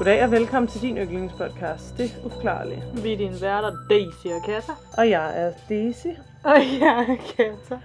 [0.00, 2.82] Goddag og velkommen til din yndlingspodcast, Det Uforklarlige.
[3.02, 4.72] Vi er din værter Daisy og Kata.
[4.98, 6.06] Og jeg er Daisy.
[6.44, 7.80] Og jeg er Kata.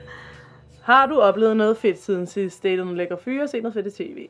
[0.83, 2.63] Har du oplevet noget fedt siden sidst?
[2.63, 4.29] Datet nogle lækre fyre og set noget fedt i tv?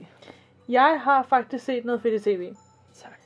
[0.69, 2.53] Jeg har faktisk set noget fedt i tv.
[2.95, 3.21] Tak.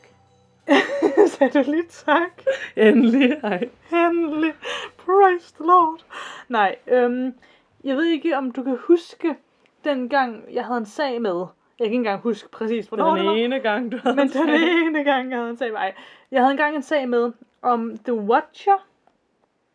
[1.37, 2.43] Sagde du lige tak?
[2.75, 3.69] Endelig, ej.
[3.93, 4.53] Endelig.
[4.97, 6.05] Praise the Lord.
[6.49, 7.33] Nej, øhm,
[7.83, 9.35] jeg ved ikke, om du kan huske,
[9.83, 11.45] dengang jeg havde en sag med.
[11.79, 13.33] Jeg kan ikke engang huske præcis, hvornår det Den var.
[13.33, 15.77] ene gang, du havde Men en den ene gang, jeg havde en sag med.
[15.79, 15.93] Ej,
[16.31, 18.85] Jeg havde engang en sag med om The Watcher.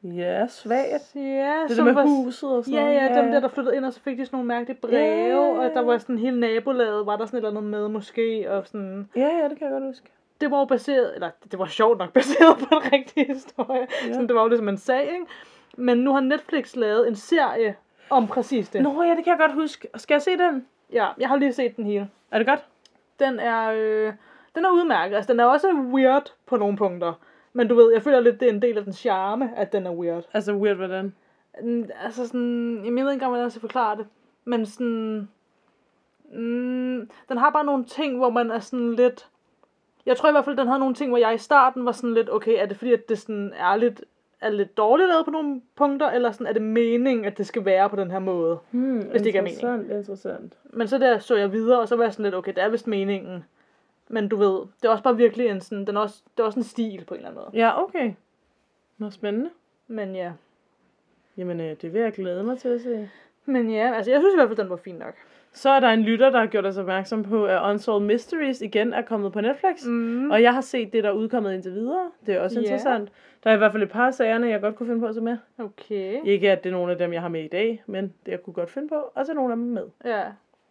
[0.02, 1.12] Ja, svagt.
[1.14, 3.16] Ja, Det som med var- huset og sådan Ja, noget.
[3.16, 5.26] ja, dem der, der flyttede ind, og så fik de sådan nogle mærkelige breve, Ja,
[5.28, 5.86] ja, og der ja.
[5.86, 9.08] var sådan hele nabolaget, var der sådan et eller andet med måske, og sådan...
[9.16, 10.06] Ja, ja, det kan jeg godt huske.
[10.40, 14.06] Det var jo baseret, eller det var sjovt nok baseret på en rigtig historie, Ja.
[14.06, 14.12] ja.
[14.12, 15.26] sådan, det var jo ligesom en sag, ikke?
[15.76, 17.76] Men nu har Netflix lavet en serie
[18.10, 18.82] om præcis det.
[18.82, 19.88] Nå ja, det kan jeg godt huske.
[19.96, 20.66] Skal jeg se den?
[20.94, 22.10] Ja, jeg har lige set den hele.
[22.30, 22.64] Er det godt?
[23.18, 24.12] Den er, øh,
[24.54, 27.12] den er udmærket, altså den er også weird på nogle punkter.
[27.52, 29.86] Men du ved, jeg føler lidt, det er en del af den charme, at den
[29.86, 30.24] er weird.
[30.32, 31.14] Altså weird, hvordan?
[31.62, 34.06] Mm, Altså sådan, jeg ved ikke engang, hvordan jeg skal forklare det.
[34.44, 35.28] Men sådan,
[36.32, 39.28] mm, den har bare nogle ting, hvor man er sådan lidt,
[40.06, 42.14] jeg tror i hvert fald, den havde nogle ting, hvor jeg i starten var sådan
[42.14, 44.04] lidt, okay, er det fordi, at det sådan er lidt,
[44.44, 47.64] er lidt dårligt lavet på nogle punkter, eller sådan, er det meningen, at det skal
[47.64, 48.58] være på den her måde?
[48.70, 49.80] Hmm, Hvis det ikke er meningen.
[49.80, 50.58] Interessant, interessant.
[50.64, 52.68] Men så der så jeg videre, og så var jeg sådan lidt, okay, det er
[52.68, 53.44] vist meningen.
[54.08, 56.46] Men du ved, det er også bare virkelig en sådan, den er også, det er
[56.46, 57.64] også en stil på en eller anden måde.
[57.64, 58.12] Ja, okay.
[58.98, 59.50] Nå, spændende.
[59.88, 60.32] Men ja.
[61.36, 63.10] Jamen, øh, det vil jeg glæde mig til at se.
[63.44, 65.14] Men ja, altså jeg synes i hvert fald, den var fin nok.
[65.54, 68.92] Så er der en lytter, der har gjort os opmærksom på, at Unsolved Mysteries igen
[68.92, 69.86] er kommet på Netflix.
[69.86, 70.30] Mm.
[70.30, 72.10] Og jeg har set det, der er udkommet indtil videre.
[72.26, 72.64] Det er også Ja.
[72.64, 73.08] interessant.
[73.44, 75.14] Der er i hvert fald et par af sagerne, jeg godt kunne finde på at
[75.14, 75.36] se med.
[75.58, 76.20] Okay.
[76.24, 78.42] Ikke at det er nogle af dem, jeg har med i dag, men det jeg
[78.42, 79.82] kunne godt finde på at tage nogle af dem med.
[80.04, 80.22] Ja.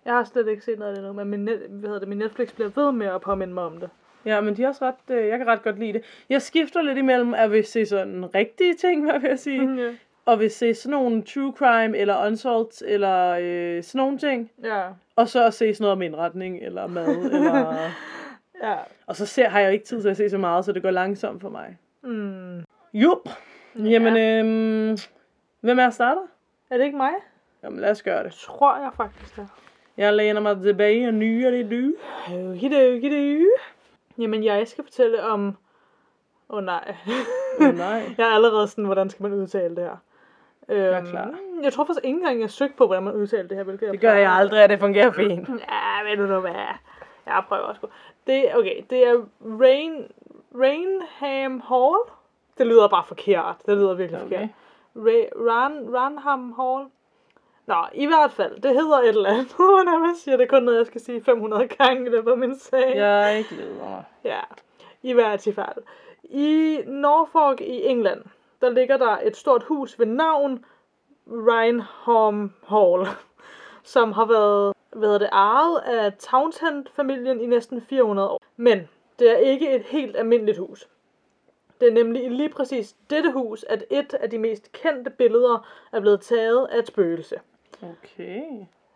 [0.06, 2.08] Jeg har slet ikke set noget af det nu, men min, net, hvad hedder det,
[2.08, 3.90] min Netflix bliver ved med at påminde mig om det.
[4.26, 6.02] Ja, men de er også ret, øh, jeg kan ret godt lide det.
[6.30, 9.90] Jeg skifter lidt imellem at vil se sådan rigtige ting, hvad vil jeg sige, ja.
[10.26, 14.88] Og vil se sådan nogle true crime, eller unsolved, eller øh, sådan nogle ting, Ja.
[15.16, 17.76] og så at se sådan noget om indretning, eller mad, eller...
[18.64, 18.76] Ja.
[19.08, 20.82] Og så ser, har jeg jo ikke tid til at se så meget, så det
[20.82, 21.78] går langsomt for mig.
[22.04, 22.64] Mm.
[22.94, 23.30] Jup.
[23.76, 24.98] Jamen, øhm,
[25.62, 26.22] hvem er starter?
[26.70, 27.12] Er det ikke mig?
[27.64, 28.34] Jamen, lad os gøre det.
[28.34, 29.48] Tror jeg faktisk det.
[29.98, 31.94] Jeg læner mig tilbage og nyer det du.
[32.34, 33.46] Okidokido.
[34.18, 35.58] Jamen, jeg skal fortælle om...
[36.50, 36.96] Åh oh, nej.
[37.60, 38.04] Åh oh, nej.
[38.18, 39.98] jeg er allerede sådan, hvordan skal man udtale det her?
[40.70, 41.30] Øhm, klar.
[41.64, 44.00] Jeg tror faktisk ikke engang, jeg søgte på, hvordan man udtaler det her, hvilket Det
[44.02, 45.50] gør jeg aldrig, at det fungerer fint.
[45.72, 46.54] Ja, ved du nu hvad?
[47.26, 47.88] Jeg prøver sgu.
[48.28, 49.22] Det, okay, det er
[49.62, 50.06] Rain,
[50.62, 51.96] Rainham Hall.
[52.58, 53.56] Det lyder bare forkert.
[53.66, 54.30] Det lyder virkelig Okay.
[54.40, 54.50] forkert.
[54.96, 56.86] Ra- Ran, Ranham Hall.
[57.66, 59.54] Nå, i hvert fald, det hedder et eller andet.
[59.56, 62.38] Hvordan man siger det er kun noget, jeg skal sige 500 gange i løbet af
[62.38, 62.96] min sag.
[62.96, 64.04] Jeg glæder mig.
[64.24, 64.40] Ja,
[65.04, 65.84] i hvert fald.
[66.24, 68.22] I Norfolk i England,
[68.64, 70.66] der ligger der et stort hus ved navn
[71.28, 73.08] Rhineham Hall,
[73.84, 78.42] som har været, været det ejet af Townshend-familien i næsten 400 år.
[78.58, 80.88] Men det er ikke et helt almindeligt hus.
[81.82, 85.68] Det er nemlig i lige præcis dette hus, at et af de mest kendte billeder
[85.92, 87.40] er blevet taget af et spøgelse.
[87.82, 88.44] Okay.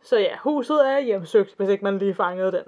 [0.02, 2.64] Så ja, huset er hjemsøgt, hvis ikke man lige fangede den.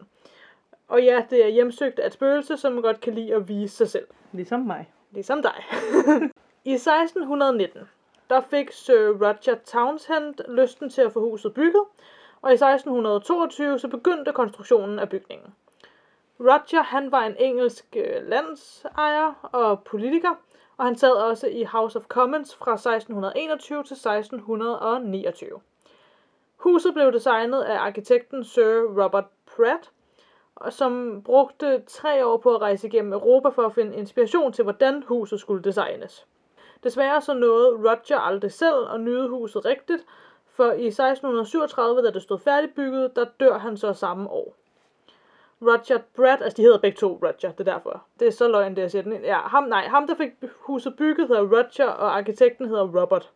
[0.87, 3.89] Og ja, det er hjemsøgt af et spøgelse, som godt kan lide at vise sig
[3.89, 4.07] selv.
[4.31, 4.91] Ligesom mig.
[5.11, 5.63] Ligesom dig.
[6.65, 7.89] I 1619,
[8.29, 11.83] der fik Sir Roger Townshend lysten til at få huset bygget,
[12.41, 15.53] og i 1622 så begyndte konstruktionen af bygningen.
[16.39, 20.35] Roger, han var en engelsk øh, landsejer og politiker,
[20.77, 25.49] og han sad også i House of Commons fra 1621 til 1629.
[26.57, 29.25] Huset blev designet af arkitekten Sir Robert
[29.55, 29.91] Pratt,
[30.69, 35.03] som brugte tre år på at rejse igennem Europa for at finde inspiration til, hvordan
[35.03, 36.25] huset skulle designes.
[36.83, 40.05] Desværre så nåede Roger aldrig selv at nyde huset rigtigt,
[40.47, 44.55] for i 1637, da det stod færdigbygget, der dør han så samme år.
[45.61, 48.03] Roger Brad, altså de hedder begge to Roger, det er derfor.
[48.19, 49.11] Det er så løgn, det jeg siger den.
[49.13, 49.23] ind.
[49.23, 53.29] Ja, ham, nej, ham der fik huset bygget hedder Roger, og arkitekten hedder Robert.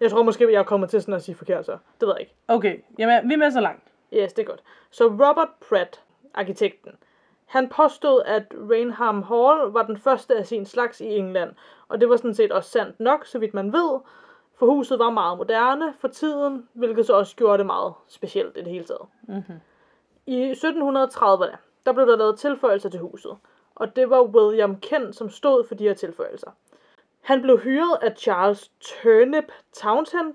[0.00, 1.78] Jeg tror måske, jeg er kommet til sådan at sige forkert så.
[2.00, 2.34] Det ved jeg ikke.
[2.48, 3.82] Okay, jamen, vi er med så langt.
[4.12, 4.62] Yes, det er godt.
[4.90, 6.02] Så Robert Pratt,
[6.34, 6.92] arkitekten,
[7.46, 11.50] han påstod, at Rainham Hall var den første af sin slags i England,
[11.88, 14.00] og det var sådan set også sandt nok, så vidt man ved,
[14.58, 18.60] for huset var meget moderne for tiden, hvilket så også gjorde det meget specielt i
[18.60, 19.06] det hele taget.
[19.22, 19.60] Mm-hmm.
[20.26, 21.56] I 1730'erne,
[21.86, 23.36] der blev der lavet tilføjelser til huset,
[23.74, 26.50] og det var William Kent, som stod for de her tilføjelser.
[27.20, 30.34] Han blev hyret af Charles Turnip Townshend,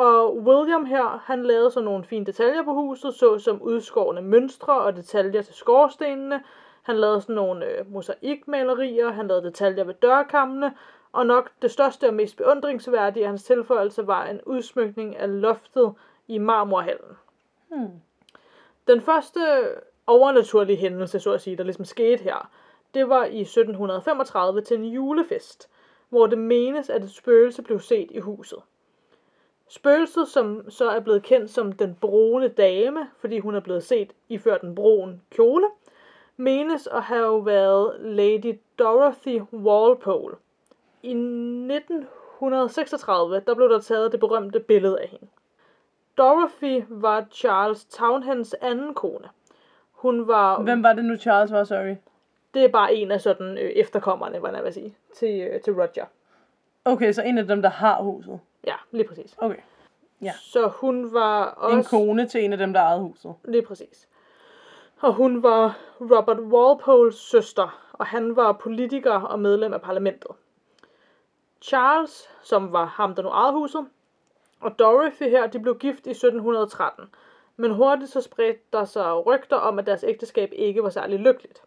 [0.00, 4.96] og William her, han lavede så nogle fine detaljer på huset, såsom udskårne mønstre og
[4.96, 6.42] detaljer til skorstenene,
[6.82, 10.74] Han lavede sådan nogle øh, mosaikmalerier, han lavede detaljer ved dørkammene,
[11.12, 15.94] og nok det største og mest beundringsværdige af hans tilføjelse var en udsmykning af loftet
[16.28, 17.16] i marmorhallen.
[17.68, 18.00] Hmm.
[18.86, 19.40] Den første
[20.06, 22.50] overnaturlige hændelse, så at sige, der ligesom skete her,
[22.94, 25.70] det var i 1735 til en julefest,
[26.08, 28.58] hvor det menes, at et spøgelse blev set i huset.
[29.70, 34.12] Spøgelset, som så er blevet kendt som den brune dame, fordi hun er blevet set
[34.28, 35.66] iført en brun kjole,
[36.36, 40.36] menes at have været Lady Dorothy Walpole.
[41.02, 45.26] I 1936, der blev der taget det berømte billede af hende.
[46.18, 49.28] Dorothy var Charles Townhends anden kone.
[49.92, 50.62] Hun var...
[50.62, 51.96] Hvem var det nu, Charles var, sorry?
[52.54, 55.72] Det er bare en af sådan øh, efterkommerne, hvad jeg vil sige, til, øh, til
[55.72, 56.04] Roger.
[56.84, 58.40] Okay, så en af dem, der har huset.
[58.66, 59.34] Ja, lige præcis.
[59.38, 59.60] Okay.
[60.22, 60.32] Ja.
[60.32, 61.76] Så hun var også...
[61.76, 63.34] En kone til en af dem, der ejede huset.
[63.44, 64.08] Lige præcis.
[65.00, 70.30] Og hun var Robert Walpoles søster, og han var politiker og medlem af parlamentet.
[71.62, 73.86] Charles, som var ham, der nu ejede huset,
[74.60, 77.04] og Dorothy her, de blev gift i 1713.
[77.56, 81.62] Men hurtigt så spredte der sig rygter om, at deres ægteskab ikke var særlig lykkeligt.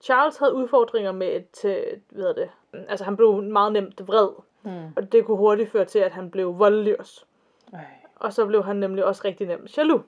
[0.00, 2.50] Charles havde udfordringer med et, øh, hvad det,
[2.88, 4.28] altså han blev meget nemt vred,
[4.64, 4.92] Hmm.
[4.96, 7.24] og det kunne hurtigt føre til, at han blev voldelig også.
[7.72, 7.84] Ej.
[8.16, 10.02] Og så blev han nemlig også rigtig nemt jaloux.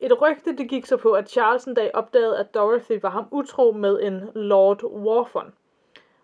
[0.00, 3.28] Et rygte det gik så på, at Charles en dag opdagede, at Dorothy var ham
[3.30, 5.54] utro med en Lord Warfon.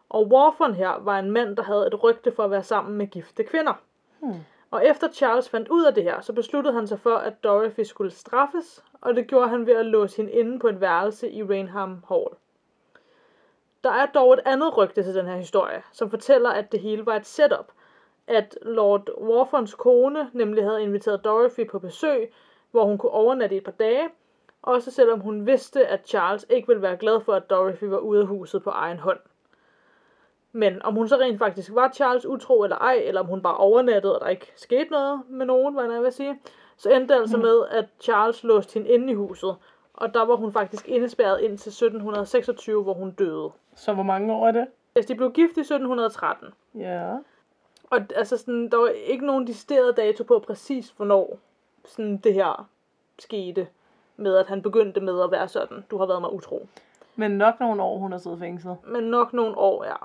[0.08, 3.06] Og Warfon her var en mand, der havde et rygte for at være sammen med
[3.06, 3.74] gifte kvinder.
[4.20, 4.34] Hmm.
[4.70, 7.80] Og efter Charles fandt ud af det her, så besluttede han sig for, at Dorothy
[7.80, 11.42] skulle straffes, og det gjorde han ved at låse hende inde på et værelse i
[11.42, 12.26] Rainham Hall.
[13.84, 17.06] Der er dog et andet rygte til den her historie, som fortæller, at det hele
[17.06, 17.72] var et setup.
[18.26, 22.32] At Lord Warfons kone nemlig havde inviteret Dorothy på besøg,
[22.70, 24.08] hvor hun kunne overnatte i et par dage,
[24.62, 28.20] også selvom hun vidste, at Charles ikke ville være glad for, at Dorothy var ude
[28.20, 29.18] af huset på egen hånd.
[30.52, 33.56] Men om hun så rent faktisk var Charles utro eller ej, eller om hun bare
[33.56, 36.40] overnattede, og der ikke skete noget med nogen, hvad jeg vil sige,
[36.76, 39.56] så endte det altså med, at Charles låste hende inde i huset,
[39.94, 43.50] og der var hun faktisk indespærret indtil 1726, hvor hun døde.
[43.76, 44.66] Så hvor mange år er det?
[44.94, 46.48] Altså, de blev gift i 1713.
[46.74, 47.16] Ja.
[47.90, 51.38] Og altså sådan, der var ikke nogen decideret dato på præcis, hvornår
[51.84, 52.68] sådan det her
[53.18, 53.66] skete.
[54.16, 56.68] Med at han begyndte med at være sådan, du har været mig utro.
[57.16, 58.76] Men nok nogle år, hun har siddet fængslet.
[58.86, 59.96] Men nok nogle år, ja.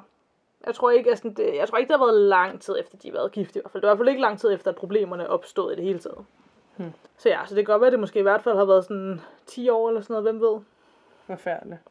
[0.65, 3.07] Jeg tror ikke, altså, det, jeg tror ikke, det har været lang tid efter, de
[3.07, 3.81] har været gift i hvert fald.
[3.81, 5.99] Det var i hvert fald ikke lang tid efter, at problemerne opstod i det hele
[5.99, 6.25] taget.
[6.79, 6.93] Hmm.
[7.17, 8.83] Så ja, så det kan godt være, at det måske i hvert fald har været
[8.83, 10.61] sådan 10 år eller sådan noget, hvem ved.
[11.27, 11.81] Forfærdeligt.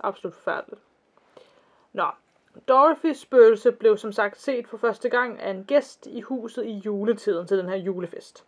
[0.00, 0.80] Absolut forfærdeligt.
[1.92, 2.06] Nå,
[2.68, 6.72] Dorothys spøgelse blev som sagt set for første gang af en gæst i huset i
[6.72, 8.44] juletiden til den her julefest.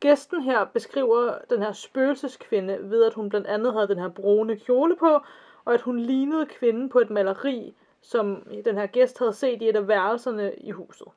[0.00, 4.56] Gæsten her beskriver den her spøgelseskvinde ved, at hun blandt andet havde den her brune
[4.56, 5.20] kjole på,
[5.64, 9.68] og at hun lignede kvinden på et maleri, som den her gæst havde set i
[9.68, 11.08] et af værelserne i huset.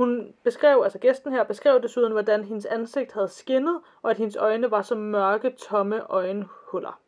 [0.00, 4.36] Hun beskrev, altså gæsten her, beskrev desuden, hvordan hendes ansigt havde skinnet, og at hendes
[4.36, 7.00] øjne var som mørke, tomme øjenhuller.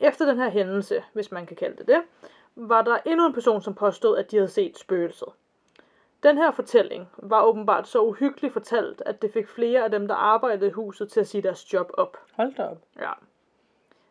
[0.00, 2.02] Efter den her hændelse, hvis man kan kalde det det,
[2.54, 5.28] var der endnu en person, som påstod, at de havde set spøgelset.
[6.22, 10.14] Den her fortælling var åbenbart så uhyggeligt fortalt, at det fik flere af dem, der
[10.14, 12.16] arbejdede i huset, til at sige deres job op.
[12.32, 12.82] Hold da op.
[13.00, 13.12] Ja.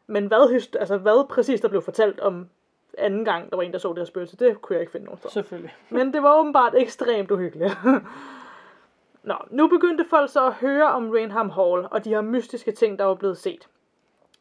[0.07, 2.49] Men hvad, altså, hvad præcis der blev fortalt om
[2.97, 5.05] anden gang, der var en, der så det her spøgelse, det kunne jeg ikke finde
[5.05, 5.29] nogen sted.
[5.29, 5.75] Selvfølgelig.
[5.89, 7.77] Men det var åbenbart ekstremt uhyggeligt.
[9.23, 12.99] Nå, nu begyndte folk så at høre om Rainham Hall og de her mystiske ting,
[12.99, 13.67] der var blevet set.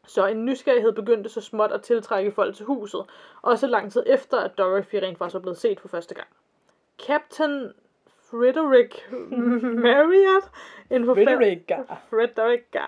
[0.07, 3.01] Så en nysgerrighed begyndte så småt at tiltrække folk til huset,
[3.41, 6.27] også lang tid efter, at Dorothy rent faktisk var blevet set for første gang.
[7.07, 7.73] Captain
[8.31, 9.11] Frederick
[9.83, 10.51] Marriott,
[10.89, 11.83] en forfatter, Frederica.
[12.09, 12.85] Frederica,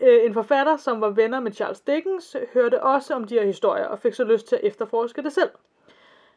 [0.00, 3.86] øh, en forfatter, som var venner med Charles Dickens, hørte også om de her historier
[3.86, 5.50] og fik så lyst til at efterforske det selv.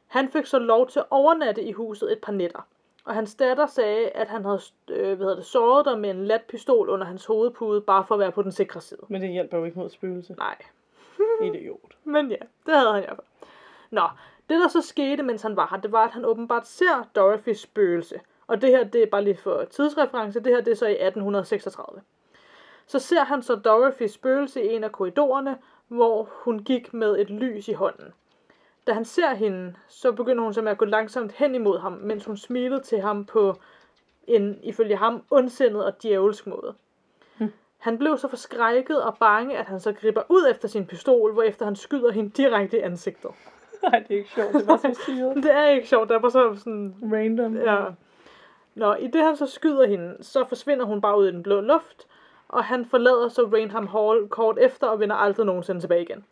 [0.07, 2.67] Han fik så lov til at overnatte i huset et par nætter.
[3.05, 6.41] Og hans datter sagde, at han havde øh, hvad det, såret der med en lat
[6.41, 8.99] pistol under hans hovedpude, bare for at være på den sikre side.
[9.07, 10.33] Men det hjælper jo ikke mod spøgelse.
[10.33, 10.55] Nej,
[11.47, 11.97] Idiot.
[12.03, 13.49] men ja, det havde han i hvert fald.
[13.89, 14.07] Nå,
[14.49, 17.59] det der så skete, mens han var her, det var, at han åbenbart ser Dorothys
[17.59, 18.19] spøgelse.
[18.47, 20.91] Og det her, det er bare lige for tidsreference, det her det er så i
[20.91, 22.01] 1836.
[22.87, 27.29] Så ser han så Dorothys spøgelse i en af korridorerne, hvor hun gik med et
[27.29, 28.13] lys i hånden.
[28.87, 31.91] Da han ser hende, så begynder hun så med at gå langsomt hen imod ham,
[31.91, 33.55] mens hun smilede til ham på
[34.27, 36.75] en, ifølge ham, ondsindet og djævelsk måde.
[37.83, 41.65] Han blev så forskrækket og bange, at han så griber ud efter sin pistol, hvorefter
[41.65, 43.31] han skyder hende direkte i ansigtet.
[43.83, 44.53] Nej, det er ikke sjovt.
[44.53, 45.35] Det var så syret.
[45.43, 46.95] Det er ikke sjovt, det er bare så sådan...
[47.13, 47.57] Random.
[47.57, 47.85] Ja.
[48.75, 51.61] Nå, i det han så skyder hende, så forsvinder hun bare ud i den blå
[51.61, 52.07] luft,
[52.53, 56.25] og han forlader så Rainham Hall kort efter og vender aldrig nogensinde tilbage igen.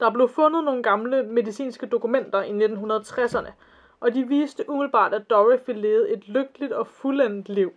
[0.00, 3.50] Der blev fundet nogle gamle medicinske dokumenter i 1960'erne,
[4.00, 7.72] og de viste umiddelbart, at Dorothy levede et lykkeligt og fuldendt liv,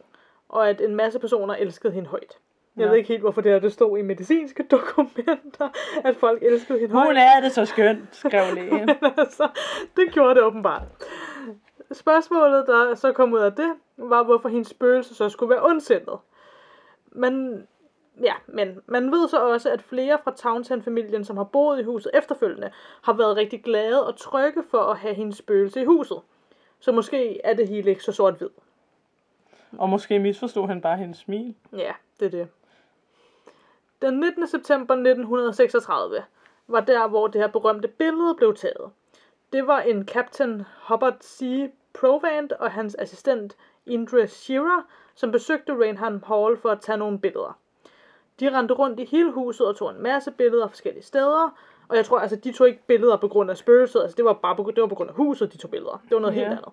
[0.50, 2.38] og at en masse personer elskede hende højt.
[2.78, 2.90] Jeg Ja.
[2.90, 5.70] ved ikke helt, hvorfor det her det stod i medicinske dokumenter,
[6.04, 7.08] at folk elskede hende højt.
[7.08, 8.90] Hun er det så skønt, skrev lægen.
[9.18, 9.48] Altså,
[9.98, 10.82] det gjorde det åbenbart.
[11.92, 16.18] Spørgsmålet, der så kom ud af det, var, hvorfor hendes spøgelse så skulle være ondsindet.
[17.20, 17.68] Men,
[18.22, 22.12] ja, men man ved så også, at flere fra Townsend-familien, som har boet i huset
[22.14, 22.72] efterfølgende,
[23.02, 26.22] har været rigtig glade og trygge for at have hendes spøgelse i huset.
[26.80, 28.50] Så måske er det hele ikke så sort-hvid.
[29.78, 31.56] Og måske misforstod han bare hendes smil.
[31.74, 32.48] Ja, det er det.
[34.02, 34.48] Den 19.
[34.48, 36.24] september 1936
[36.68, 38.92] var der, hvor det her berømte billede blev taget.
[39.54, 41.72] Det var en Captain Hubbard C.
[41.94, 44.82] Provand og hans assistent Indra Shearer,
[45.20, 47.58] som besøgte Rainham Hall for at tage nogle billeder.
[48.40, 51.50] De rendte rundt i hele huset og tog en masse billeder forskellige steder.
[51.90, 54.02] Og jeg tror, altså, de tog ikke billeder på grund af spøgelset.
[54.02, 56.02] Altså, det var bare på, det var på grund af huset, de tog billeder.
[56.10, 56.40] Det var noget Ja.
[56.40, 56.70] helt andet.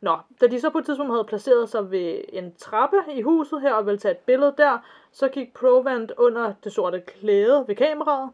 [0.00, 3.60] Nå, da de så på et tidspunkt havde placeret sig ved en trappe i huset
[3.60, 4.78] her og ville tage et billede der,
[5.12, 8.30] så gik Provand under det sorte klæde ved kameraet,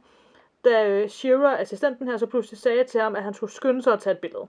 [0.64, 3.92] da øh, Shearer, assistenten her, så pludselig sagde til ham, at han skulle skynde sig
[3.92, 4.46] at tage et billede.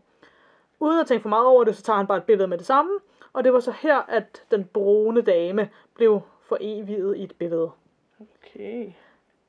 [0.79, 2.65] Uden at tænke for meget over det, så tager han bare et billede med det
[2.65, 2.91] samme,
[3.33, 7.71] og det var så her, at den brune dame blev foreviget i et billede.
[8.19, 8.91] Okay.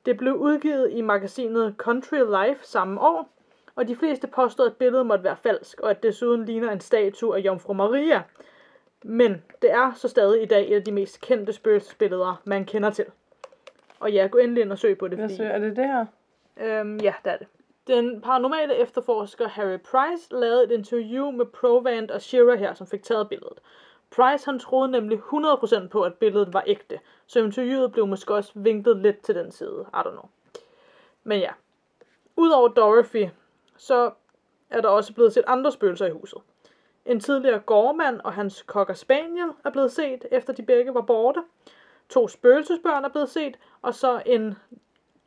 [0.06, 3.28] Det blev udgivet i magasinet Country Life samme år,
[3.74, 6.80] og de fleste påstod, at billedet måtte være falsk, og at det desuden ligner en
[6.80, 8.22] statue af Jomfru Maria.
[9.04, 12.90] Men det er så stadig i dag et af de mest kendte spøgelsesbilleder, man kender
[12.90, 13.04] til.
[14.00, 15.36] Og ja, gå endelig ind og søg på det, fordi...
[15.36, 16.06] så, er det det her?
[16.56, 17.46] Øhm, ja, det er det.
[17.90, 23.02] Den paranormale efterforsker Harry Price lavede et interview med Provand og Shearer her, som fik
[23.02, 23.58] taget billedet.
[24.10, 28.52] Price han troede nemlig 100% på, at billedet var ægte, så interviewet blev måske også
[28.54, 29.86] vinklet lidt til den side.
[29.94, 30.28] I don't know.
[31.24, 31.50] Men ja.
[32.36, 33.28] Udover Dorothy,
[33.76, 34.10] så
[34.70, 36.38] er der også blevet set andre spøgelser i huset.
[37.06, 41.42] En tidligere gårdmand og hans cocker spaniel er blevet set, efter de begge var borte.
[42.08, 44.54] To spøgelsesbørn er blevet set, og så en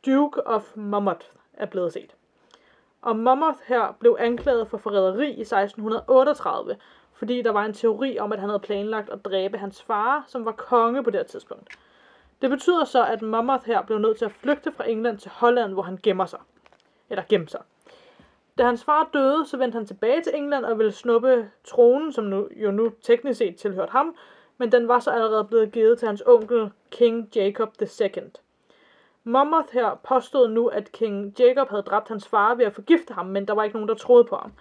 [0.06, 2.14] Duke of Mammoth er blevet set.
[3.04, 6.76] Og Monmouth her blev anklaget for forræderi i 1638,
[7.12, 10.44] fordi der var en teori om, at han havde planlagt at dræbe hans far, som
[10.44, 11.68] var konge på det her tidspunkt.
[12.42, 15.72] Det betyder så, at Monmouth her blev nødt til at flygte fra England til Holland,
[15.72, 16.38] hvor han gemmer sig.
[17.10, 17.60] Eller gemmer sig.
[18.58, 22.24] Da hans far døde, så vendte han tilbage til England og ville snuppe tronen, som
[22.24, 24.16] nu, jo nu teknisk set tilhørte ham,
[24.58, 28.08] men den var så allerede blevet givet til hans onkel, King Jacob II.
[29.24, 33.26] Monmouth her påstod nu, at King Jacob havde dræbt hans far ved at forgifte ham,
[33.26, 34.52] men der var ikke nogen, der troede på ham.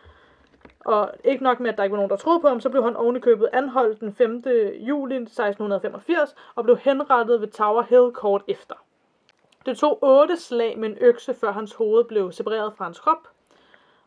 [0.85, 2.83] Og ikke nok med, at der ikke var nogen, der troede på ham, så blev
[2.83, 4.43] han ovenikøbet anholdt den 5.
[4.79, 8.75] juli 1685 og blev henrettet ved Tower Hill kort efter.
[9.65, 13.27] Det tog otte slag med en økse, før hans hoved blev separeret fra hans krop.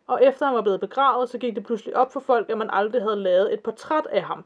[0.06, 2.70] Og efter han var blevet begravet, så gik det pludselig op for folk, at man
[2.72, 4.44] aldrig havde lavet et portræt af ham.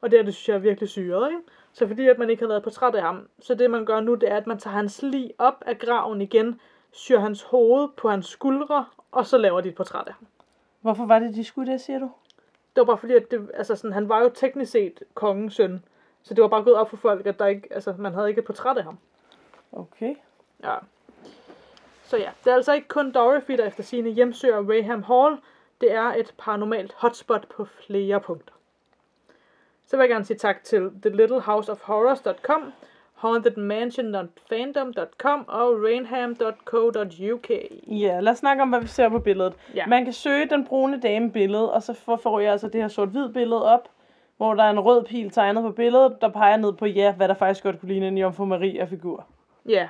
[0.00, 1.42] Og det er det, synes jeg er virkelig syret, ikke?
[1.72, 4.00] Så fordi at man ikke har lavet et portræt af ham, så det man gør
[4.00, 6.60] nu, det er, at man tager hans lig op af graven igen,
[6.90, 10.26] syr hans hoved på hans skuldre, og så laver de et portræt af ham.
[10.80, 12.10] Hvorfor var det, de skulle det, siger du?
[12.76, 15.84] Det var bare fordi, at det, altså sådan, han var jo teknisk set kongens søn.
[16.22, 18.38] Så det var bare gået op for folk, at der ikke, altså, man havde ikke
[18.38, 18.98] et portræt af ham.
[19.72, 20.14] Okay.
[20.64, 20.74] Ja.
[22.04, 25.38] Så ja, det er altså ikke kun Dorothy, der efter sine hjemsøger Raham Hall.
[25.80, 28.54] Det er et paranormalt hotspot på flere punkter.
[29.86, 32.72] Så vil jeg gerne sige tak til thelittlehouseofhorrors.com,
[33.14, 37.50] hauntedmansion.fandom.com og rainham.co.uk.
[37.86, 39.54] Ja, lad os snakke om, hvad vi ser på billedet.
[39.74, 39.86] Ja.
[39.86, 43.28] Man kan søge den brune dame billede, og så får, jeg altså det her sort-hvid
[43.28, 43.88] billede op,
[44.36, 47.28] hvor der er en rød pil tegnet på billedet, der peger ned på, ja, hvad
[47.28, 49.24] der faktisk godt kunne ligne en Jomfru Maria-figur.
[49.68, 49.88] Ja,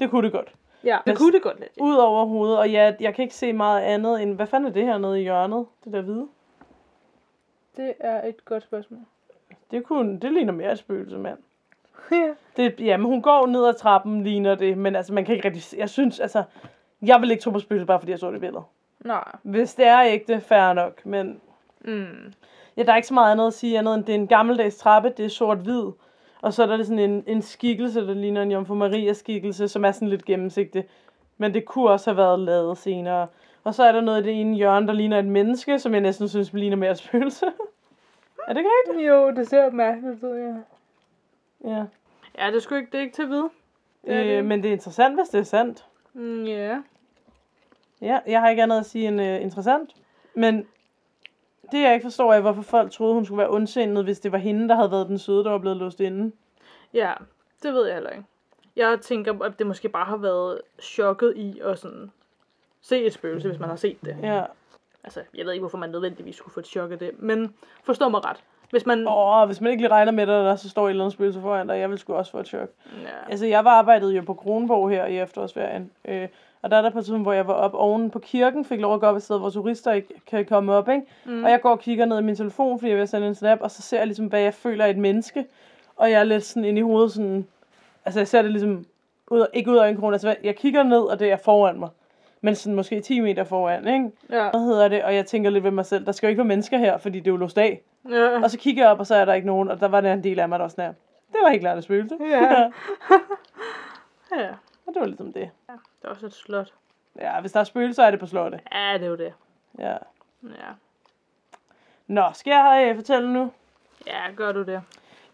[0.00, 0.52] Det kunne det godt.
[0.84, 1.72] ja det kunne det godt lidt.
[1.80, 4.72] Ud over hovedet, og ja, jeg kan ikke se meget andet end, hvad fanden er
[4.72, 5.66] det her nede i hjørnet?
[5.84, 6.28] Det der hvide?
[7.76, 9.00] Det er et godt spørgsmål.
[9.70, 11.38] Det, kunne, det ligner mere et spøgelse, mand.
[12.10, 12.34] ja.
[12.56, 15.48] Det, ja, men hun går ned ad trappen, ligner det, men altså, man kan ikke
[15.48, 15.78] rigtig...
[15.78, 16.42] Jeg synes, altså...
[17.02, 18.62] Jeg vil ikke tro på spøgelse, bare fordi jeg så det billede.
[19.00, 19.24] Nej.
[19.42, 21.40] Hvis det er ægte, fair nok, men...
[21.80, 22.32] Mm.
[22.76, 24.76] Ja, der er ikke så meget andet at sige andet end, det er en gammeldags
[24.76, 25.90] trappe, det er sort-hvid.
[26.42, 29.84] Og så er der sådan en, en skikkelse, der ligner en Jomfru Maria skikkelse, som
[29.84, 30.84] er sådan lidt gennemsigtig.
[31.38, 33.26] Men det kunne også have været lavet senere.
[33.64, 36.00] Og så er der noget i det ene hjørne, der ligner et menneske, som jeg
[36.00, 37.46] næsten synes ligner mere spøgelse.
[38.48, 39.08] er det ikke rigtigt?
[39.08, 40.54] Jo, det ser mærkeligt ud, ja.
[41.70, 41.84] Ja.
[42.38, 43.50] Ja, det er sgu ikke, det er ikke til at vide.
[44.04, 44.38] Det er det.
[44.38, 45.84] Øh, men det er interessant, hvis det er sandt.
[46.12, 46.82] Mm, ja.
[48.00, 49.90] Ja, jeg har ikke andet at sige end uh, interessant.
[50.34, 50.66] Men
[51.72, 54.38] det jeg ikke forstår er, hvorfor folk troede, hun skulle være ondsindet, hvis det var
[54.38, 56.32] hende, der havde været den søde, der var blevet låst inde.
[56.94, 57.12] Ja,
[57.62, 58.24] det ved jeg heller ikke.
[58.76, 62.10] Jeg tænker, at det måske bare har været chokket i at sådan
[62.82, 64.16] se et spøgelse, hvis man har set det.
[64.22, 64.42] Ja.
[65.04, 68.08] Altså, jeg ved ikke, hvorfor man nødvendigvis skulle få et chok af det, men forstå
[68.08, 68.36] mig ret.
[68.70, 69.06] Hvis man...
[69.08, 71.40] Åh, hvis man ikke lige regner med det, der så står et eller andet spøgelse
[71.40, 72.68] foran dig, jeg vil sgu også få et chok.
[73.02, 73.30] Ja.
[73.30, 75.90] Altså, jeg var arbejdet jo på Kronborg her i efterårsferien.
[76.04, 76.28] Øh,
[76.62, 78.94] og der er der på tidspunkt, hvor jeg var op oven på kirken, fik lov
[78.94, 81.02] at gå op et sted, hvor turister ikke kan komme op, ikke?
[81.24, 81.44] Mm.
[81.44, 83.58] Og jeg går og kigger ned i min telefon, fordi jeg vil sende en snap,
[83.60, 85.46] og så ser jeg ligesom, hvad jeg føler er et menneske.
[85.96, 87.46] Og jeg er lidt sådan ind i hovedet sådan...
[88.04, 88.84] Altså, jeg ser det ligesom...
[89.30, 90.14] Ud, ikke ud af en krone.
[90.14, 91.88] Altså, jeg kigger ned, og det er foran mig.
[92.44, 94.10] Men sådan måske 10 meter foran, ikke?
[94.30, 94.50] Ja.
[94.50, 95.04] Hvad hedder det?
[95.04, 97.18] Og jeg tænker lidt ved mig selv, der skal jo ikke være mennesker her, fordi
[97.18, 97.82] det er jo låst af.
[98.10, 98.42] ja.
[98.42, 100.12] Og så kigger jeg op, og så er der ikke nogen, og der var der
[100.12, 100.92] en del af mig, der var sådan her.
[101.32, 102.16] Det var helt klart et spøgelse.
[102.20, 102.40] Ja.
[104.42, 104.48] ja.
[104.86, 105.50] og det var ligesom det.
[105.68, 106.72] Det er også et slot.
[107.20, 108.60] Ja, hvis der er spøgelser, er det på slottet.
[108.72, 109.32] Ja, det er jo det.
[109.78, 109.96] Ja.
[110.42, 110.68] Ja.
[112.06, 113.50] Nå, skal jeg øh, fortælle nu?
[114.06, 114.82] Ja, gør du det.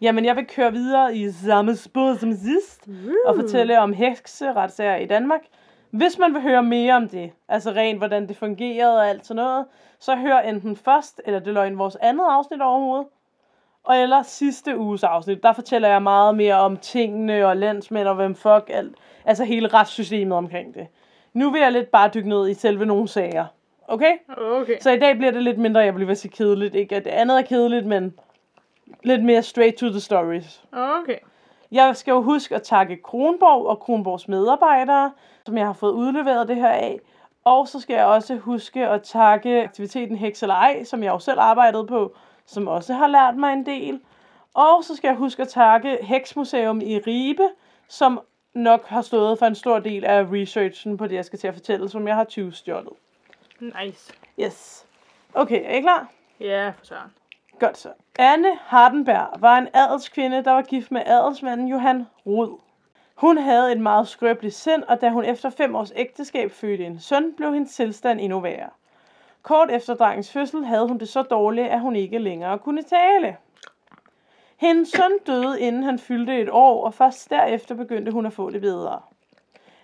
[0.01, 2.87] Jamen, jeg vil køre videre i samme spor som sidst,
[3.25, 5.41] og fortælle om hekseretssager i Danmark.
[5.91, 9.43] Hvis man vil høre mere om det, altså rent hvordan det fungerede og alt sådan
[9.43, 9.65] noget,
[9.99, 13.07] så hør enten først, eller det løgn vores andet afsnit overhovedet,
[13.83, 15.43] og eller sidste uges afsnit.
[15.43, 19.67] Der fortæller jeg meget mere om tingene og landsmænd og hvem fuck, alt, altså hele
[19.67, 20.87] retssystemet omkring det.
[21.33, 23.45] Nu vil jeg lidt bare dykke ned i selve nogle sager.
[23.87, 24.13] Okay?
[24.37, 24.77] Okay.
[24.81, 26.75] Så i dag bliver det lidt mindre, jeg bliver sige kedeligt.
[26.75, 28.13] Ikke at det andet er kedeligt, men
[29.03, 30.63] lidt mere straight to the stories.
[30.71, 31.17] Okay.
[31.71, 35.11] Jeg skal jo huske at takke Kronborg og Kronborgs medarbejdere,
[35.49, 36.99] som jeg har fået udleveret det her af.
[37.43, 41.19] Og så skal jeg også huske at takke aktiviteten Heks eller ej, som jeg jo
[41.19, 42.15] selv arbejdede på,
[42.45, 44.01] som også har lært mig en del.
[44.53, 47.49] Og så skal jeg huske at takke Heksmuseum i Ribe,
[47.87, 48.19] som
[48.53, 51.53] nok har stået for en stor del af researchen på det, jeg skal til at
[51.53, 52.93] fortælle, som jeg har 20 stjålet.
[53.59, 54.13] Nice.
[54.39, 54.85] Yes.
[55.33, 56.07] Okay, er I klar?
[56.39, 57.11] Ja, for søren.
[57.59, 57.89] Godt så.
[58.19, 62.68] Anne Hardenberg var en adelskvinde, der var gift med adelsmanden Johan Rud.
[63.19, 66.99] Hun havde et meget skrøbeligt sind, og da hun efter fem års ægteskab fødte en
[66.99, 68.69] søn, blev hendes tilstand endnu værre.
[69.41, 73.37] Kort efter drengens fødsel havde hun det så dårligt, at hun ikke længere kunne tale.
[74.57, 78.49] Hendes søn døde, inden han fyldte et år, og først derefter begyndte hun at få
[78.49, 78.99] det bedre.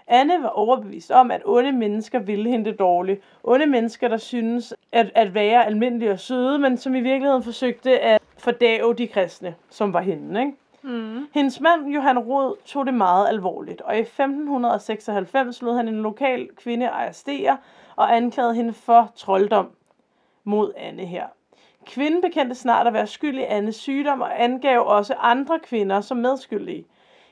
[0.07, 3.21] Anne var overbevist om, at onde mennesker ville hende det dårligt.
[3.43, 7.99] Onde mennesker, der synes at, at være almindelige og søde, men som i virkeligheden forsøgte
[7.99, 10.39] at fordæve de kristne, som var hende.
[10.39, 10.53] Ikke?
[10.85, 11.27] Mm.
[11.33, 16.49] Hendes mand, Johan Rod, tog det meget alvorligt, og i 1596 lod han en lokal
[16.55, 17.57] kvinde arrestere
[17.95, 19.69] og anklagede hende for trolddom
[20.43, 21.25] mod Anne her.
[21.85, 26.17] Kvinden bekendte snart at være skyld i Annes sygdom og angav også andre kvinder som
[26.17, 26.85] medskyldige.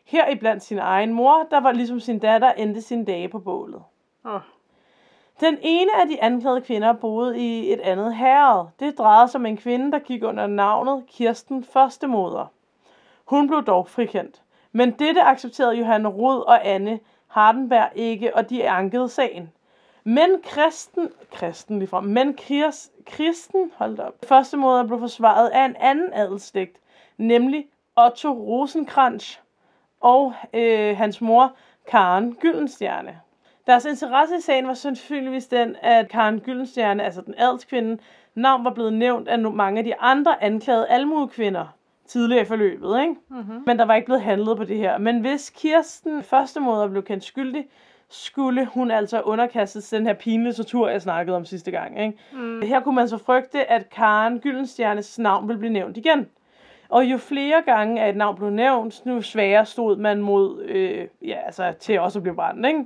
[0.06, 3.84] Her iblandt sin egen mor, der var ligesom sin datter, endte sine dage på bålet.
[4.26, 4.40] Oh.
[5.40, 8.66] Den ene af de anklagede kvinder boede i et andet herred.
[8.80, 12.48] Det drejede sig om en kvinde, der gik under navnet Kirsten Førstemoder.
[13.26, 14.42] Hun blev dog frikendt.
[14.72, 19.52] Men dette accepterede Johan Rud og Anne Hardenberg ikke, og de ankede sagen.
[20.04, 25.76] Men Kristen, Kristen lige men Kris, Kristen, hold op, første førstemoder blev forsvaret af en
[25.80, 26.78] anden adelslægt,
[27.18, 27.66] nemlig
[27.98, 29.38] Otto Rosenkrantz
[30.02, 31.56] og øh, hans mor
[31.88, 33.20] Karen Gyldenstjerne.
[33.68, 37.98] Deres interesse i sagen var sandsynligvis den, at Karen Gyldenstjerne, altså den adelskvinde,
[38.36, 41.68] navn var blevet nævnt af mange af de andre anklagede almuekvinder
[42.08, 43.16] tidligere i forløbet, ikke?
[43.30, 43.64] Mm-hmm.
[43.66, 44.98] Men der var ikke blevet handlet på det her.
[44.98, 47.66] Men hvis Kirsten førstemoder blev kendt skyldig,
[48.10, 52.02] skulle hun altså underkastes den her pinlige tortur, jeg snakkede om sidste gang.
[52.02, 52.18] Ikke?
[52.34, 52.62] Mm.
[52.62, 56.28] Her kunne man så frygte, at Karen Gyldenstjernes navn ville blive nævnt igen.
[56.90, 61.08] Og jo flere gange, at et navn blev nævnt, nu sværere stod man mod, øh,
[61.22, 62.86] ja, altså til også at blive brændt, ikke?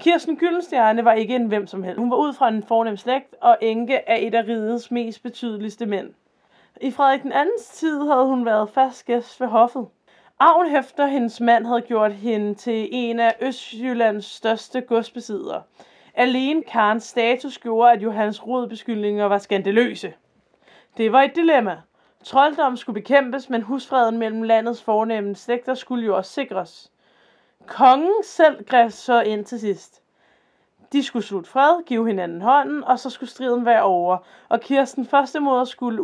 [0.00, 1.98] Kirsten Gyldenstjerne var ikke en hvem som helst.
[1.98, 5.86] Hun var ud fra en fornem slægt og enke af et af rigets mest betydeligste
[5.86, 6.10] mænd.
[6.80, 9.86] I Frederik den andens tid havde hun været fast gæst ved hoffet.
[10.38, 15.62] Arven efter hendes mand havde gjort hende til en af Østjyllands største godsbesiddere.
[16.14, 20.14] Alene Karens status gjorde, at Johans rodbeskyldninger var skandaløse.
[20.96, 21.80] Det var et dilemma.
[22.24, 26.92] Trolddom skulle bekæmpes, men husfreden mellem landets fornemme slægter skulle jo også sikres.
[27.66, 30.02] Kongen selv greb så ind til sidst.
[30.94, 34.18] De skulle slutte fred, give hinanden hånden, og så skulle striden være over.
[34.48, 36.02] Og Kirsten førstemoder skulle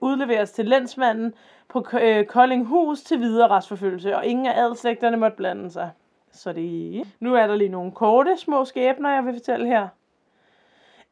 [0.00, 1.34] udleveres til lensmanden
[1.68, 5.90] på øh, Koldinghus til videre retsforfølgelse, og ingen af adelslægterne måtte blande sig.
[6.32, 9.88] Så det Nu er der lige nogle korte små skæbner, jeg vil fortælle her.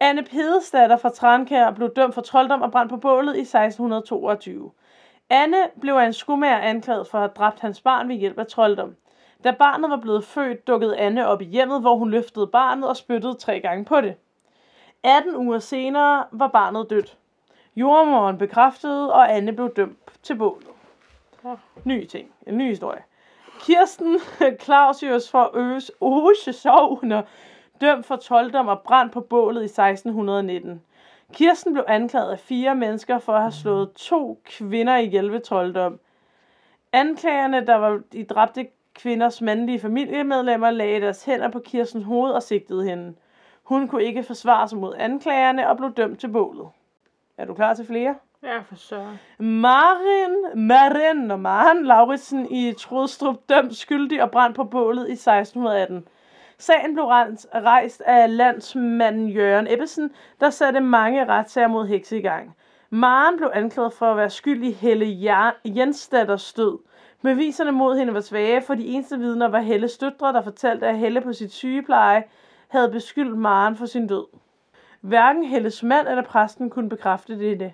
[0.00, 4.70] Anne Pedestatter fra Trankær blev dømt for trolddom og brændt på bålet i 1622.
[5.30, 8.46] Anne blev af en skomager anklaget for at have dræbt hans barn ved hjælp af
[8.46, 8.96] trolddom.
[9.44, 12.96] Da barnet var blevet født, dukkede Anne op i hjemmet, hvor hun løftede barnet og
[12.96, 14.14] spyttede tre gange på det.
[15.02, 17.18] 18 uger senere var barnet dødt.
[17.76, 20.66] Jordmoren bekræftede, og Anne blev dømt til bålet.
[21.84, 22.32] Ny ting.
[22.46, 23.02] En ny historie.
[23.60, 24.18] Kirsten
[24.64, 27.22] Clausius for Øs Ose Sovner,
[27.80, 30.82] dømt for trolddom og brændt på bålet i 1619.
[31.32, 36.00] Kirsten blev anklaget af fire mennesker for at have slået to kvinder ihjel ved trolddom.
[36.92, 38.66] Anklagerne, der var de dræbte
[39.02, 43.14] kvinders mandlige familiemedlemmer, lagde deres hænder på Kirstens hoved og sigtede hende.
[43.62, 46.68] Hun kunne ikke forsvare sig mod anklagerne og blev dømt til bålet.
[47.38, 48.14] Er du klar til flere?
[48.42, 49.18] Ja, for søren.
[49.38, 56.08] Marin, Marin og Maren Lauritsen i Trodstrup dømt skyldig og brændt på bålet i 1618.
[56.58, 57.04] Sagen blev
[57.54, 60.10] rejst af landsmanden Jørgen Ebbesen,
[60.40, 62.56] der satte mange retssager mod hekse i gang.
[62.90, 65.06] Maren blev anklaget for at være skyld i Helle
[65.64, 66.78] Jensdatters død.
[67.22, 70.98] Beviserne mod hende var svage, for de eneste vidner var Helles døtre, der fortalte, at
[70.98, 72.24] Helle på sit sygepleje
[72.68, 74.24] havde beskyldt Maren for sin død.
[75.00, 77.72] Hverken Helles mand eller præsten kunne bekræfte det.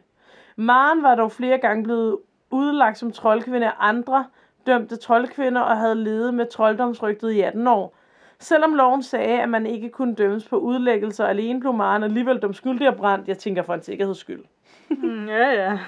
[0.56, 2.18] Maren var dog flere gange blevet
[2.50, 4.24] udlagt som troldkvinde af andre
[4.66, 7.94] dømte troldkvinder og havde levet med trolddomsrygtet i 18 år.
[8.38, 12.56] Selvom loven sagde, at man ikke kunne dømmes på udlæggelser alene, blev Maren alligevel dømt
[12.56, 13.28] skyldig og brændt.
[13.28, 14.44] Jeg tænker for en sikkerheds skyld.
[15.28, 15.78] Ja, ja.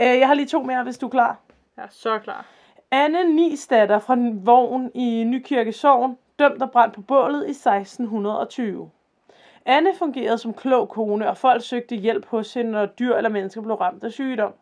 [0.00, 1.36] Øh, Jeg har lige to mere, hvis du er klar.
[1.76, 2.44] Jeg er så klar.
[2.90, 8.90] Anne Nisdatter fra Vogn i Nykirke Sogn, dømt og brændt på bålet i 1620.
[9.66, 13.62] Anne fungerede som klog kone, og folk søgte hjælp hos hende, når dyr eller mennesker
[13.62, 14.52] blev ramt af sygdom.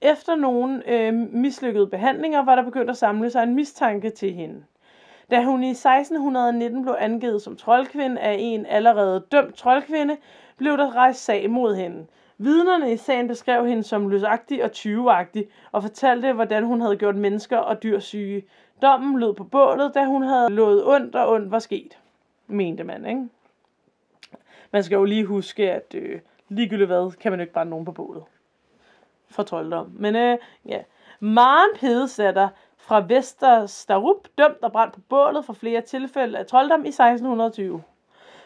[0.00, 4.64] Efter nogle øh, mislykkede behandlinger var der begyndt at samle sig en mistanke til hende.
[5.30, 10.16] Da hun i 1619 blev angivet som troldkvinde af en allerede dømt troldkvinde,
[10.56, 12.06] blev der rejst sag mod hende.
[12.42, 17.16] Vidnerne i sagen beskrev hende som løsagtig og tyveagtig og fortalte, hvordan hun havde gjort
[17.16, 18.44] mennesker og dyr syge.
[18.82, 21.98] Dommen lød på bålet, da hun havde lovet ondt, og ondt var sket,
[22.46, 23.28] mente man, ikke?
[24.70, 27.84] Man skal jo lige huske, at øh, ligegyldigt hvad, kan man jo ikke brænde nogen
[27.84, 28.22] på bålet.
[29.30, 29.92] For trolddom.
[29.94, 30.82] Men øh, ja.
[31.20, 36.84] Maren Pedesatter fra Vester Starup, dømt og brændt på bålet for flere tilfælde af trolddom
[36.84, 37.82] i 1620.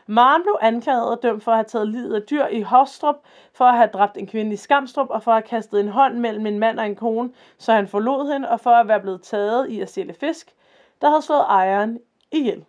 [0.06, 3.16] Maren blev anklaget og dømt for at have taget livet af dyr i Hostrup,
[3.52, 6.18] for at have dræbt en kvinde i Skamstrup og for at have kastet en hånd
[6.18, 9.22] mellem en mand og en kone, så han forlod hende, og for at være blevet
[9.22, 10.54] taget i at sælge fisk,
[11.00, 11.98] der havde slået ejeren
[12.32, 12.64] ihjel.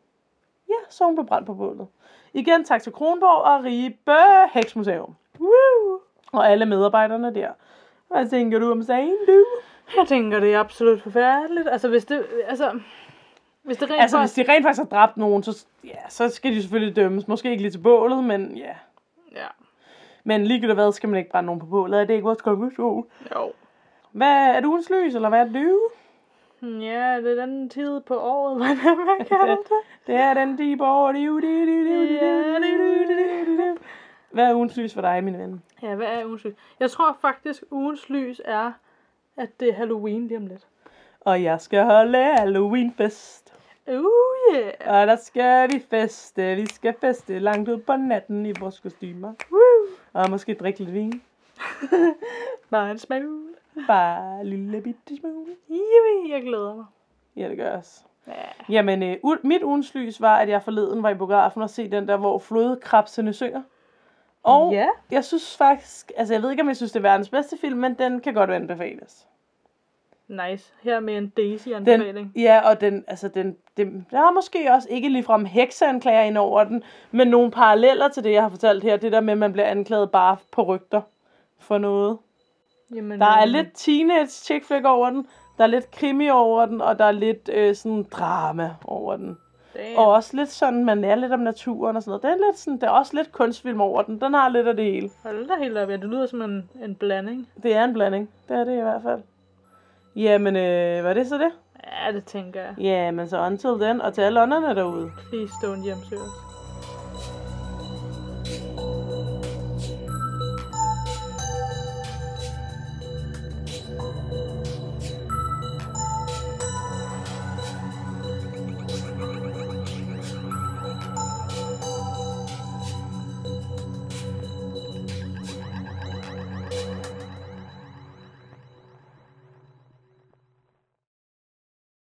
[0.69, 1.87] Ja, så hun blev brændt på bålet.
[2.33, 4.11] Igen tak til Kronborg og Ribe
[4.53, 5.15] Heksmuseum.
[5.39, 5.99] Woo!
[6.31, 7.49] Og alle medarbejderne der.
[8.07, 9.45] Hvad tænker du om sagen, du?
[9.97, 11.67] Jeg tænker, det er absolut forfærdeligt.
[11.69, 12.25] Altså, hvis det...
[12.47, 12.79] Altså,
[13.67, 14.37] hvis det rent altså, faktisk...
[14.37, 17.27] hvis de rent faktisk har dræbt nogen, så, ja, så skal de selvfølgelig dømmes.
[17.27, 18.75] Måske ikke lige til bålet, men ja.
[19.35, 19.47] Ja.
[20.23, 22.01] Men ligegyldigt hvad, skal man ikke brænde nogen på bålet.
[22.01, 23.05] Er det ikke vores konklusion?
[23.35, 23.51] Jo.
[24.11, 25.79] Hvad, er du en sløs, eller hvad er du?
[26.61, 29.65] Ja, det er den tid på året, hvordan man kalder det.
[30.07, 31.15] det er den deep på året.
[34.31, 35.63] Hvad er ugens lys for dig, min ven?
[35.81, 36.53] Ja, hvad er ugens lys?
[36.79, 38.71] Jeg tror faktisk, ugens lys er,
[39.37, 40.67] at det er Halloween lige om lidt.
[41.19, 43.56] Og jeg skal holde Halloweenfest.
[43.87, 44.05] Uh,
[44.55, 44.73] yeah.
[45.01, 46.55] Og der skal vi feste.
[46.55, 49.33] Vi skal feste langt ud på natten i vores kostymer.
[49.51, 49.87] Woo.
[50.13, 51.21] Og måske drikke lidt vin.
[52.71, 53.43] Bare en smule.
[53.87, 55.45] Bare en lille bitte smule.
[55.69, 56.85] Yippie, jeg glæder mig.
[57.35, 58.01] Ja, det gør jeg også.
[58.27, 58.33] Ja.
[58.69, 61.91] Jamen, øh, u- mit ugens lys var, at jeg forleden var i biografen og se
[61.91, 63.61] den der, hvor flodkrabsene synger.
[64.43, 64.87] Og Ja.
[65.11, 67.79] jeg synes faktisk, altså jeg ved ikke, om jeg synes, det er verdens bedste film,
[67.79, 69.27] men den kan godt anbefales.
[70.27, 70.73] Nice.
[70.81, 72.31] Her med en Daisy-anbefaling.
[72.35, 76.63] Ja, og den, altså den, den, der er måske også ikke ligefrem hekseanklager ind over
[76.63, 78.97] den, men nogle paralleller til det, jeg har fortalt her.
[78.97, 81.01] Det der med, at man bliver anklaget bare på rygter
[81.59, 82.17] for noget.
[82.95, 86.65] Jamen, Der er øh, lidt teenage chick flick over den, der er lidt krimi over
[86.65, 89.37] den, og der er lidt øh, sådan drama over den.
[89.75, 89.97] damn.
[89.97, 92.23] Og også lidt sådan, man er lidt om naturen og sådan noget.
[92.23, 94.21] Det er, lidt sådan, der er også lidt kunstfilm over den.
[94.21, 95.09] Den har lidt af det hele.
[95.23, 95.93] Hold da helt op, ja.
[95.97, 97.49] Det lyder som en, en blanding.
[97.63, 98.29] Det er en blanding.
[98.47, 99.21] Det er det i hvert fald.
[100.17, 101.51] Jamen, øh, var det så det?
[101.83, 102.73] Ja, det tænker jeg.
[102.77, 105.11] Jamen, så until then, og til alle ånderne derude.
[105.29, 106.46] Please don't hjemsøge os.